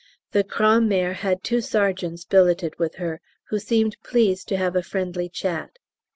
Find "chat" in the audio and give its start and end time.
5.29-5.77